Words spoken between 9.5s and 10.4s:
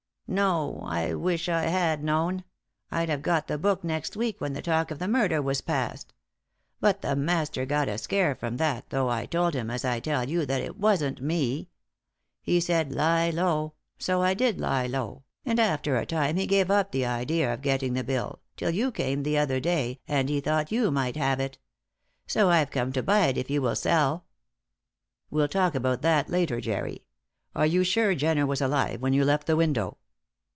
him, as I tell